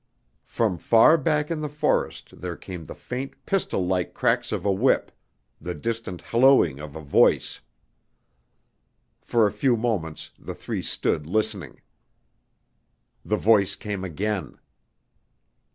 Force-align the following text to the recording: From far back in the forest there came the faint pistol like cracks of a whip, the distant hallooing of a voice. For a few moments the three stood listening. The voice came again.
From 0.47 0.79
far 0.79 1.15
back 1.15 1.51
in 1.51 1.61
the 1.61 1.69
forest 1.69 2.41
there 2.41 2.57
came 2.57 2.87
the 2.87 2.95
faint 2.95 3.35
pistol 3.45 3.85
like 3.85 4.15
cracks 4.15 4.51
of 4.51 4.65
a 4.65 4.71
whip, 4.71 5.11
the 5.61 5.75
distant 5.75 6.23
hallooing 6.23 6.79
of 6.79 6.95
a 6.95 7.01
voice. 7.01 7.59
For 9.21 9.45
a 9.45 9.51
few 9.53 9.77
moments 9.77 10.31
the 10.39 10.55
three 10.55 10.81
stood 10.81 11.27
listening. 11.27 11.81
The 13.23 13.37
voice 13.37 13.75
came 13.75 14.03
again. 14.03 14.57